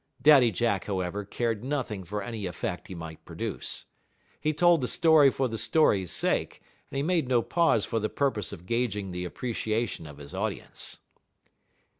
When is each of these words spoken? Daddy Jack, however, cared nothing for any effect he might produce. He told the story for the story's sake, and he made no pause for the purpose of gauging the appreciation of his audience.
Daddy 0.19 0.49
Jack, 0.49 0.85
however, 0.85 1.23
cared 1.23 1.63
nothing 1.63 2.03
for 2.03 2.23
any 2.23 2.47
effect 2.47 2.87
he 2.87 2.95
might 2.95 3.23
produce. 3.23 3.85
He 4.39 4.51
told 4.51 4.81
the 4.81 4.87
story 4.87 5.29
for 5.29 5.47
the 5.47 5.59
story's 5.59 6.11
sake, 6.11 6.59
and 6.89 6.97
he 6.97 7.03
made 7.03 7.27
no 7.27 7.43
pause 7.43 7.85
for 7.85 7.99
the 7.99 8.09
purpose 8.09 8.51
of 8.51 8.65
gauging 8.65 9.11
the 9.11 9.25
appreciation 9.25 10.07
of 10.07 10.17
his 10.17 10.33
audience. 10.33 11.01